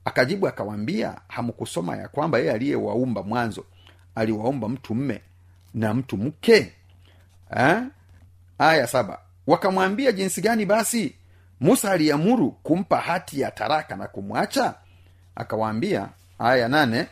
akajibu 0.06 0.48
akawambia 0.48 1.22
hamkusoma 1.28 1.98
ya 1.98 2.08
kwamba 2.08 2.38
yeye 2.40 2.52
aliyewaumba 2.52 3.24
mwanzo 3.24 3.66
aliwaumba 4.16 4.70
mtu 4.70 4.96
mme 4.96 5.22
na 5.74 5.94
mtu 5.94 6.18
mke? 6.18 6.74
Eh? 7.58 7.84
Aya 8.60 8.88
saba. 8.88 9.20
Wakamwambia 9.48 10.12
jinsi 10.12 10.42
gani 10.42 10.66
basi? 10.66 11.16
Musa 11.60 11.92
aliamuru 11.92 12.52
kumpa 12.52 12.98
hati 12.98 13.40
ya 13.42 13.52
taraka 13.52 13.96
na 13.96 14.08
kumwacha? 14.08 14.74
Akawaambia 15.36 16.10
aya 16.40 16.68
nane 16.68 17.08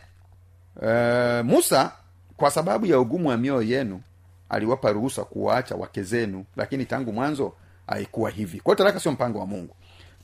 e, 0.86 1.42
musa 1.42 1.92
kwa 2.36 2.50
sababu 2.50 2.86
ya 2.86 3.00
ugumu 3.00 3.28
wa 3.28 3.36
mioyo 3.36 3.62
yenu 3.62 4.00
aliwapa 4.48 4.92
ruhusa 4.92 5.24
kuwaacha 5.24 5.74
wake 5.74 6.02
zenu 6.02 6.44
lakini 6.56 6.84
tangu 6.84 7.12
mwanzo 7.12 7.52
haikuwa 7.86 8.30
hivi. 8.30 8.60
Kwa 8.60 8.74
hiyo 8.74 8.78
taraka 8.84 9.00
sio 9.00 9.12
mpango 9.12 9.38
wa 9.38 9.46
mungu. 9.46 9.74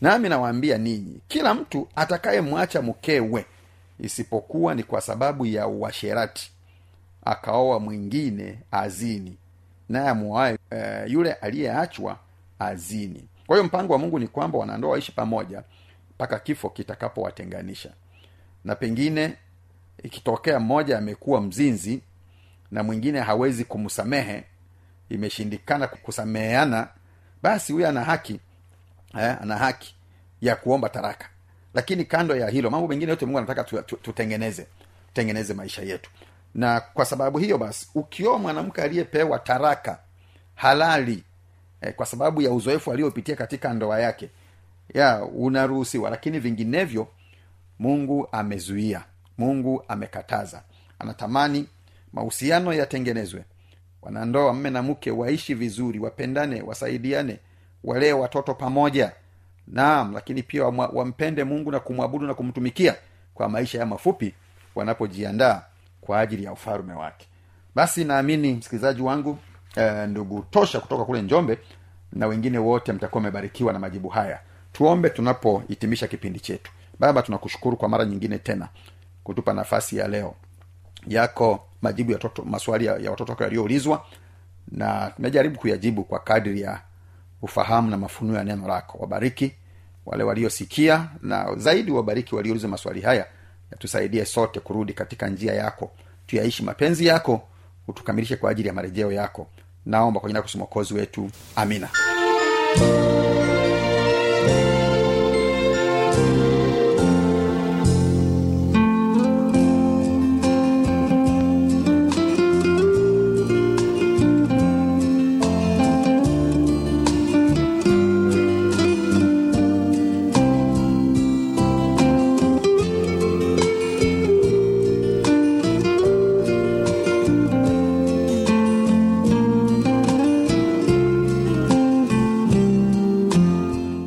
Nami 0.01 0.29
nawaambia 0.29 0.79
ninyi 0.79 1.21
kila 1.29 1.55
mtu 1.55 1.89
atakayemwacha 1.97 2.83
mkewe 2.83 3.47
isipokuwa 4.01 4.75
ni 4.75 4.83
kwa 4.83 5.01
sababu 5.01 5.47
ya 5.47 5.67
uasherati 5.67 6.53
akaoa 7.25 7.81
mwingine 7.81 8.59
azini 8.71 9.37
naye 9.88 10.09
amuae 10.09 10.59
e, 10.70 11.05
yule 11.07 11.33
aliyeachwa 11.33 12.18
azini. 12.59 13.29
Kwa 13.47 13.57
hiyo 13.57 13.64
mpango 13.66 13.92
wa 13.92 13.99
mungu 13.99 14.18
ni 14.18 14.29
kwamba 14.29 14.59
wanandoa 14.59 14.90
waishi 14.90 15.12
pamoja 15.12 15.62
mpaka 16.14 16.38
kifo 16.38 16.70
kitakapowatenganisha. 16.70 17.90
Na 18.64 18.75
pengine 18.75 19.37
ikitokea 20.03 20.61
mmoja 20.61 20.99
amekuwa 20.99 21.40
mzinzi 21.40 22.03
na 22.70 22.83
mwingine 22.83 23.20
hawezi 23.20 23.64
kumsamehe 23.64 24.44
imeshindikana 25.09 25.87
kusameheana 25.87 26.88
basi 27.42 27.73
huyo 27.73 27.88
ana 27.88 28.05
haki 28.05 28.40
eh, 29.18 29.37
ana 29.42 29.57
haki 29.57 29.94
ya 30.40 30.57
kuomba 30.57 30.88
taraka. 30.88 31.29
Lakini 31.75 32.05
kando 32.05 32.37
ya 32.37 32.49
hilo 32.49 32.70
mambo 32.70 32.88
mengine 32.88 33.11
yote 33.11 33.25
mungu 33.27 33.38
anataka 33.38 33.64
tu- 33.64 33.83
tu- 33.83 33.97
tutengeneze 33.97 34.66
tutengeneze 35.09 35.55
maisha 35.55 35.83
yetu 35.83 36.11
na 36.55 36.81
kwa 36.81 37.05
sababu 37.05 37.38
hiyo 37.38 37.59
basi 37.59 37.88
ukioa 37.95 38.38
mwanamke 38.38 38.83
aliyepewa 38.83 39.38
taraka 39.38 39.99
halali 40.55 41.25
eh, 41.81 41.95
kwa 41.95 42.07
sababu 42.07 42.43
ya 42.43 42.53
uzoefu 42.53 42.93
aliyopitia 42.93 43.37
katika 43.37 43.75
ndoa 43.75 44.01
yake 44.01 44.31
ya 44.95 45.25
unaruhusiwa. 45.25 46.11
Lakini 46.11 46.38
vinginevyo 46.38 47.09
mungu 47.79 48.29
amezuia 48.33 49.05
mungu 49.38 49.85
amekataza. 49.88 50.62
Anatamani 50.99 51.67
mahusiano 52.12 52.73
yatengenezwe. 52.73 53.45
Wanandoa 54.03 54.53
mme 54.53 54.71
na 54.71 54.83
mke 54.83 55.11
waishi 55.11 55.55
vizuri 55.55 55.99
wapendane 55.99 56.62
wasaidiane 56.62 57.38
walee 57.85 58.12
watoto 58.12 58.55
pamoja. 58.55 59.12
Naam 59.67 60.12
lakini 60.14 60.43
pia 60.43 60.64
wampende 60.64 61.45
mungu 61.45 61.71
na 61.71 61.81
kumwabudu 61.81 62.27
na 62.27 62.35
kumtumikia 62.35 62.95
kwa 63.35 63.49
maisha 63.49 63.79
ya 63.79 63.87
mafupi 63.87 64.35
wanapojiandaa 64.75 65.62
kwa 66.07 66.21
ajili 66.21 66.45
ya 66.45 66.53
ufalume 66.53 66.93
wake. 66.95 67.27
Basi 67.75 68.05
naamini 68.05 68.55
msikilizaji 68.55 69.03
wangu 69.03 69.38
eh, 69.77 70.09
ndugu 70.09 70.43
tosha 70.51 70.81
kutoka 70.81 71.05
kule 71.05 71.23
njombe 71.23 71.59
na 72.12 72.27
wengine 72.27 72.59
wote 72.59 72.93
mtakuwa 72.93 73.21
mmebarikiwa 73.21 73.73
na 73.73 73.79
majibu 73.79 74.09
haya. 74.09 74.40
Tuombe 74.73 75.11
tunapohitimisha 75.11 76.07
kipindi 76.09 76.40
chetu. 76.40 76.71
Baba 76.99 77.23
tunakushukuru 77.23 77.77
kwa 77.77 77.88
mara 77.88 78.05
nyingine 78.05 78.38
tena 78.38 78.69
kutupa 79.25 79.53
nafasi 79.53 79.97
ya 79.97 80.09
leo. 80.09 80.35
Yako 81.07 81.67
majibu 81.83 82.12
ya 82.12 82.19
toto, 82.19 82.43
maswali 82.45 82.87
ya, 82.87 82.97
ya 82.97 83.11
watoto 83.11 83.45
yaliyoulizwa 83.45 84.05
na 84.69 85.11
tumejaribu 85.17 85.59
kuyajibu 85.59 86.05
kwa 86.05 86.19
kadri 86.19 86.61
ya 86.61 86.81
ufahamu 87.43 87.90
na 87.90 87.97
mafunuo 87.99 88.37
ya 88.37 88.45
neno 88.45 88.69
lako. 88.69 88.99
Wabariki 88.99 89.53
wale 90.07 90.25
waliosikia 90.25 91.09
na 91.23 91.55
zaidi 91.57 91.90
wabariki 91.90 92.35
waliouliza 92.35 92.69
maswali 92.69 93.01
haya 93.01 93.27
yatusaidie 93.72 94.24
sote 94.24 94.61
kurudi 94.61 94.92
katika 94.92 95.29
njia 95.29 95.55
yako. 95.55 95.90
Tuyaishi 96.27 96.62
mapenzi 96.62 97.07
yako 97.07 97.42
utukamilishe 97.88 98.37
kwa 98.37 98.50
ajili 98.50 98.68
ya 98.68 98.74
marejeo 98.74 99.12
yako. 99.12 99.46
Naomba 99.87 100.20
kwa 100.20 100.29
jina 100.29 100.38
lako 100.38 100.46
Yesu 100.48 100.59
mwokozi 100.59 100.94
wetu. 100.94 101.31
Amina 101.57 101.88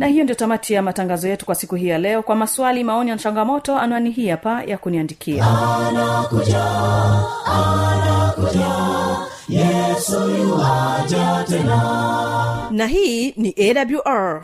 na 0.08 0.12
hiyo 0.12 0.24
ndio 0.24 0.36
tamati 0.36 0.74
ya 0.74 0.82
matangazo 0.82 1.28
yetu 1.28 1.46
kwa 1.46 1.56
siku 1.56 1.76
hii 1.76 1.88
ya 1.88 1.98
leo. 1.98 2.24
Kwa 2.24 2.36
maswali 2.36 2.84
maoni 2.84 3.12
na 3.12 3.18
changamoto 3.18 3.78
anwani 3.78 4.12
hii 4.12 4.28
hapa 4.30 4.64
ya 4.64 4.78
kuniandikia. 4.78 5.46
Na 12.72 12.88
hii 12.88 13.32
ni 13.32 13.56
awr 13.60 14.44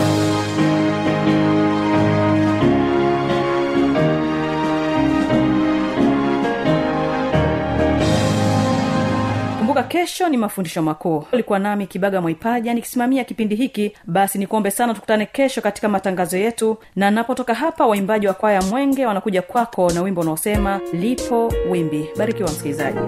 kesho 10.01 10.29
ni 10.29 10.37
mafundisho 10.37 10.81
makuu. 10.81 11.25
Ulikuwa 11.33 11.59
nami 11.59 11.87
kibaga 11.87 12.21
mwaipaja 12.21 12.73
nikisimamia 12.73 13.23
kipindi 13.23 13.55
hiki. 13.55 13.91
Basi 14.05 14.37
nikuombe 14.37 14.71
sana 14.71 14.93
tukutane 14.93 15.25
kesho 15.25 15.61
katika 15.61 15.89
matangazo 15.89 16.37
yetu. 16.37 16.77
Na 16.95 17.11
napotoka 17.11 17.53
hapa 17.53 17.87
waimbaji 17.87 18.27
wa 18.27 18.33
kwaya 18.33 18.61
mwenge 18.61 19.05
wanakuja 19.05 19.41
kwako 19.41 19.89
na 19.91 20.01
wimbo 20.01 20.21
unaosema 20.21 20.79
lipo 20.93 21.53
wimbi. 21.71 22.05
Barikiwa 22.17 22.49
msikilizaji 22.51 22.99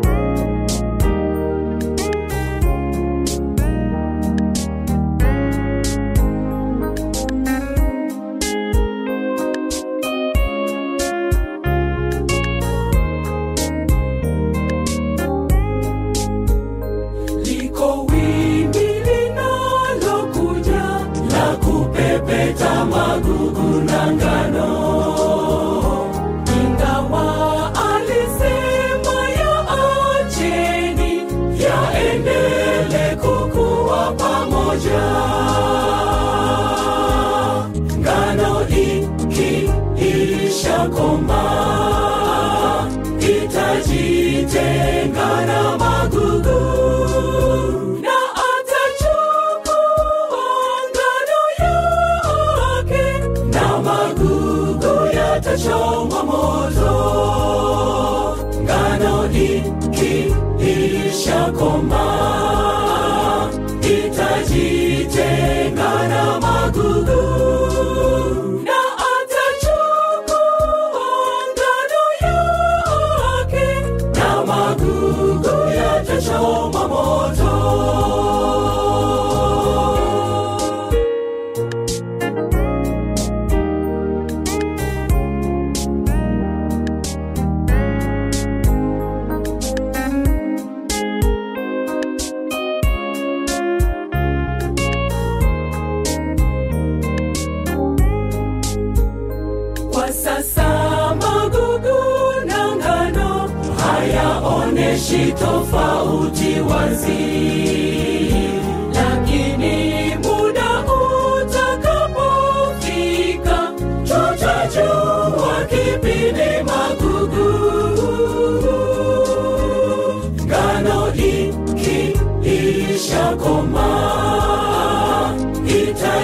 kupepeta 23.37 24.42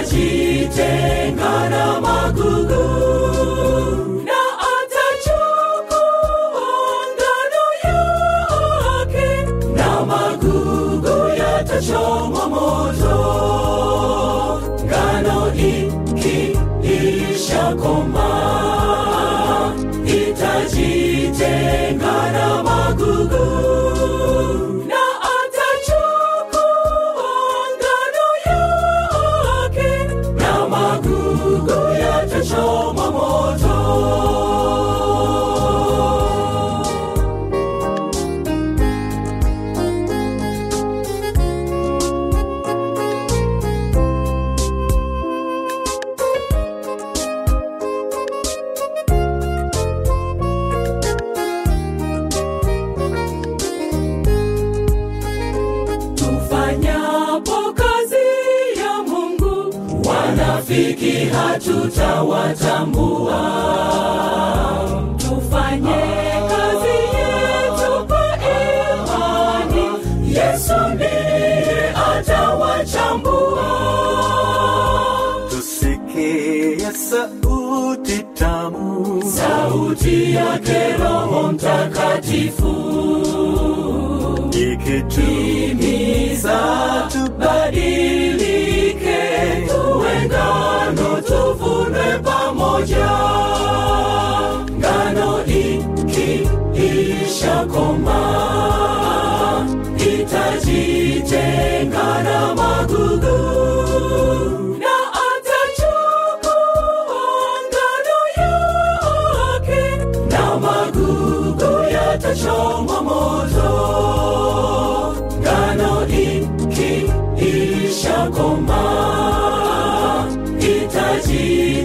itajitenga 0.00 0.39
wanafiki 60.70 61.10
hatutawatambua. 61.10 63.40
Tufanye 65.16 66.02
kazi 66.48 66.96
yetu 67.16 68.06
kwa 68.06 68.26
imani. 68.36 69.86
Yesu 70.28 70.74
ndiye 70.94 71.90
atawachambua. 71.90 73.68
Tusikie 75.50 76.92
sauti 76.92 78.18
tamu. 78.34 79.22
Sauti 79.24 80.34
yake 80.34 80.92
roho 81.04 81.52
mtakatifu 81.52 82.74
ikituimiza 84.54 86.58
tubadilike 87.12 89.18
tuwe 89.68 90.26
ngano 90.26 91.20
tuvunwe 91.22 92.18
pamoja. 92.24 93.10
Ngano 94.78 95.44
ikiisha 95.46 97.56
koma 97.72 98.20
itajitenga 99.96 102.22
na 102.22 102.54
magugu 102.54 103.38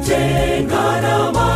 itajitenga 0.06 1.55